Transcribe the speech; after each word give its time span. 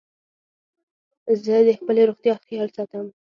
زه 1.43 1.55
د 1.67 1.69
خپلي 1.79 2.03
روغتیا 2.09 2.33
خیال 2.45 2.67
ساتم. 2.75 3.05